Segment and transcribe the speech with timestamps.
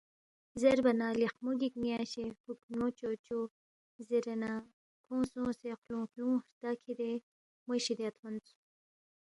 [0.61, 3.39] زیربا نہ، لیخمو گِک ن٘ی اشے ہوکھنمو چوچو
[4.07, 4.51] زیرے نہ
[5.03, 7.09] کھونگ سونگسے خلُونگ خلونگ ہرتا کِھدے
[7.65, 8.45] موے شِدیا تھونس